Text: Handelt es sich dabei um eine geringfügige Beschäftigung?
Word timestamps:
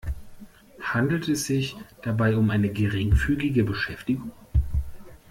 Handelt 0.81 1.27
es 1.29 1.45
sich 1.45 1.77
dabei 2.01 2.35
um 2.35 2.49
eine 2.49 2.71
geringfügige 2.73 3.63
Beschäftigung? 3.63 4.31